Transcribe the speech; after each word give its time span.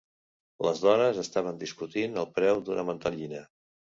Les 0.67 0.79
dones 0.85 1.19
estaven 1.23 1.59
discutint 1.65 2.17
el 2.21 2.29
preu 2.39 2.65
d'una 2.69 2.89
mantellina. 2.91 3.43